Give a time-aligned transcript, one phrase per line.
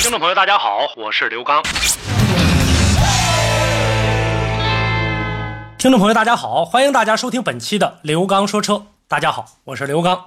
[0.00, 1.60] 听众朋友，大家好，我是刘刚。
[5.76, 8.80] 听众朋友，大家好，欢迎大家收听本期的刘刚说车。
[9.08, 10.26] 大家好，我是刘刚。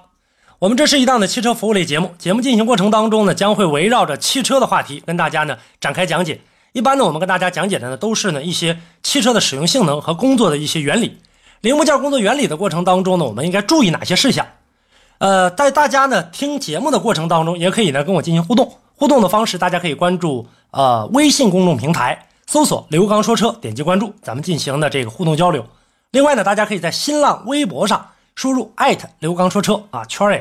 [0.58, 6.42] 我们这是一档的汽车服务类节目，节目进行过程当中呢，将会围绕着汽车的话题跟大家呢展开讲解。
[6.72, 11.18] 一般呢，我们跟大家讲解的呢都是呢一些汽车的使用性能和工作的一些原理。
[11.62, 14.46] 零部件工作原理的过程当中呢，我们应该注意哪些事项？
[15.16, 18.76] 呃，在大家呢听节目的过程当中，也可以呢跟我进行互动。
[19.02, 25.66] 互动的方式，大家可以关注呃微信公众平台，搜索“刘刚说车”，点击关注，咱们进行的这个互动交流。
[26.12, 30.40] 另外呢，大家可以在新浪微博上输入艾特刘刚说车啊，圈里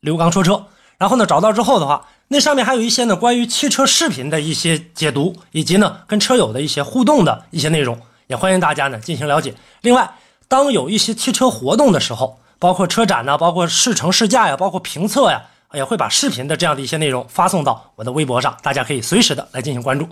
[0.00, 0.66] 刘刚说车，
[0.98, 9.54] 然后呢找到之后的话，那上面还有一些呢关于汽车视频的一些解读，以及呢跟车友的一些互动的一些内容，也欢迎大家呢进行了解。
[9.80, 10.16] 另外，
[10.48, 20.08] 当有一些汽车活动的时候，包括车展呢，包括试乘试驾呀，包括评测呀，也会把视频的这样的一些内容发送到我的微博上，大家可以随时的来进行关注。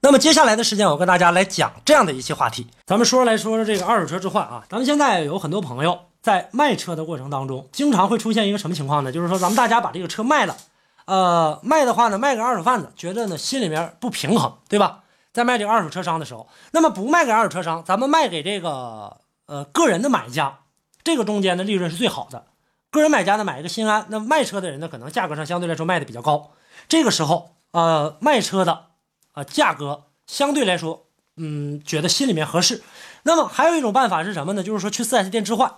[0.00, 2.66] 那么接下来的时间，我跟大家来讲这样的一些话题。
[2.86, 9.12] 咱们说来说说这个二手车置换啊，咱们现在有很多朋友在卖车的过程当中，经常会出现一个什么情况呢？
[9.12, 10.56] 就是说咱们大家把这个车卖了，
[11.04, 15.00] 呃，卖的话呢，卖给二手贩子，觉得呢心里面不平衡，对吧？
[15.32, 20.58] 在卖这个二手车商的时候，那么不卖给二手车商，咱们卖给这个呃个人的买家。
[21.04, 22.44] 这个中间的利润是最好的，
[22.92, 26.52] 个人买家呢买一个心安，那卖车的人呢可能价格上相对来说卖的比较高，
[26.88, 28.88] 这个时候呃卖车的
[29.32, 32.82] 啊价格相对来说嗯觉得心里面合适，
[33.22, 34.62] 那么还有一种办法是什么呢？
[34.62, 35.72] 就是说去 4S 店置换，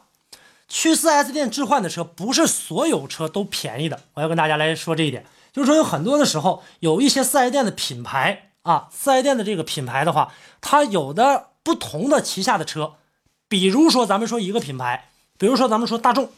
[0.67, 12.95] 去 4S 店置换的车不是所有车都便宜的，我要跟大家来说这一点，就是说有很多的时候有一些 4S 店的品牌啊，4S 店的这个品牌的话，它有的不同的旗下的车，
[13.49, 15.11] 比如说咱们说一个品牌。
[15.37, 16.31] 比如说，咱们说大众，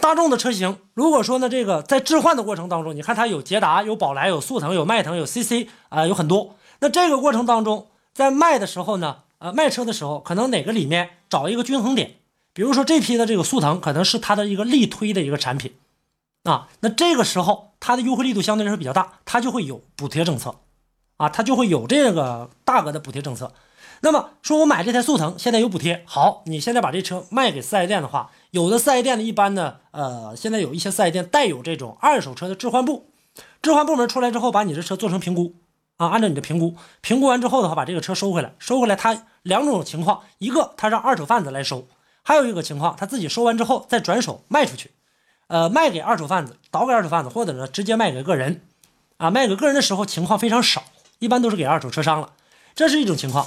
[0.00, 6.56] 大众的车型，如果说呢，这个在置换的过程当中，你看它有捷达、有宝来、有速腾、有迈腾、有 CC 啊，有很多。
[6.80, 12.16] 那这个过程当中，在卖的时候呢，呃，卖车的时候，可能哪个里面找一个均衡点。
[12.52, 15.74] 比如说这批的这个速腾，可能是它的一个力推的一个产品
[16.44, 20.56] 啊，那这个时候它的优惠力度相对来说比较大，它就会有补贴政策
[21.18, 23.52] 啊，它就会有这个大额的补贴政策。
[24.02, 33.10] 那么说，我买这台速腾现在有补贴，好，你现在把这车卖给四 S 店的话，有的四 S 店呢，一般呢，呃，现在有一些四 S 店带有这种二手车的置换部，
[33.60, 35.54] 置换部门出来之后，把你这车做成评估
[35.98, 41.86] 啊，按照你的评估，评估完之后的话，把这个车收回来，收回来，他两种情况，一个他让二手贩子来收，
[42.22, 44.92] 还有一个情况，他自己收完之后再转手卖出去，
[45.48, 48.62] 呃，卖给二手贩子，倒给二手贩子，或者呢直接卖给个人，
[49.18, 50.82] 啊，卖给个人的时候情况非常少，
[51.18, 52.30] 一般都是给二手车商了，
[52.74, 53.46] 这是一种情况。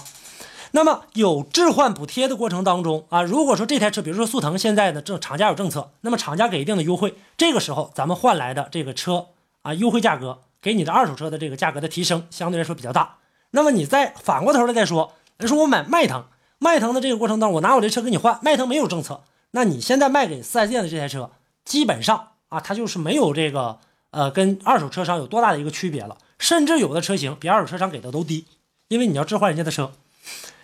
[0.76, 9.28] 那么有置换补贴的过程当中啊，如果说这台车，比如说速腾，现在的这厂家有政策，那么厂家给一定的优惠，这个时候咱们换来的这个车
[9.62, 13.18] 啊，优惠价格给你的二手车的这个价格的提升相对来说比较大。
[13.52, 16.26] 那么你再反过头来再说，人说我买迈腾，
[16.58, 21.30] 迈腾的这个过程当中，我拿我这车给你换，迈腾没有政策，那你现在卖给四 S 店的这台车，
[21.64, 23.78] 基本上啊，它就是没有这个
[24.10, 28.46] 呃跟二手车商有多大的一个区别了，甚至有的车型比二手车商给的都低，
[28.88, 29.92] 因为你要置换人家的车。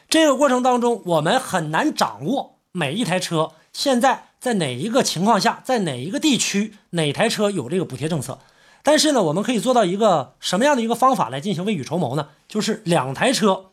[0.10, 8.40] 这个过程当中，我们很难掌握每一台车现在在哪一个情况下，在哪一个地区，哪台车有这个补贴政策。
[8.82, 12.30] 但是呢，我们可以做到一个什么样的一个方法来进行未雨绸缪呢？
[12.48, 13.68] 就是两台车，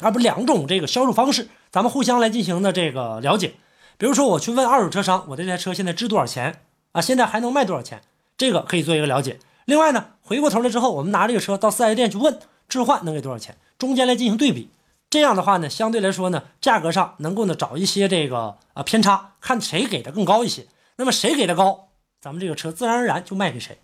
[0.00, 3.52] 啊不两种这个销售方式，咱们互相来进行的这个了解。
[3.98, 7.02] 比如说，我去问二手车商，我这台车现在值多少钱啊？
[7.02, 8.00] 现在还能卖多少钱？
[8.38, 9.38] 这个可以做一个了解。
[9.66, 14.70] 另外呢，回过头来之后，我们拿这个车到四 S 店去问置换能给多少钱，中间来进行对比。
[15.10, 20.66] 这样的话呢，相对来说呢，价格上能够呢找一些这个啊偏差，看谁给的更高一些。
[20.96, 21.88] 那么谁给的高，
[22.20, 23.78] 咱们这个车自然而然就卖给谁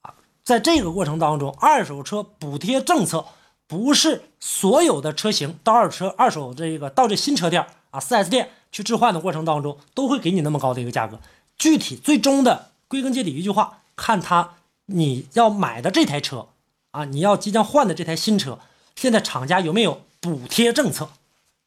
[0.00, 0.14] 啊。
[0.42, 3.24] 在这个过程当中，二手车补贴政策
[3.68, 11.20] 不是所有的车型到二手车二手这个到这新车店啊四 S 店去置换的过程当中都会给你那么高的一个价格。
[11.56, 14.54] 具体最终的归根结底一句话，看他
[14.86, 16.48] 你要买的这台车
[16.90, 18.58] 啊，你要即将换的这台新车，
[18.96, 20.02] 现在厂家有没有？
[20.22, 21.06] 补贴政策，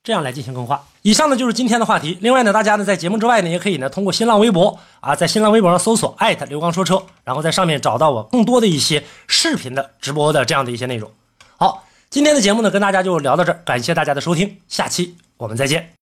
[0.03, 0.79] 这样来进行更换。
[1.03, 2.17] 以上呢就是今天的话题。
[2.21, 11.11] 另外呢，大家呢在节目之外呢，也可以呢通过新浪微博啊，在新浪微博上搜索艾特刘刚说车，然后在上面找到我更多的一些视频的直播的这样的一些内容。
[11.57, 11.83] 好。
[12.07, 15.89] 今天的节目呢，跟大家就聊到这儿，感谢大家的收听，下期我们再见。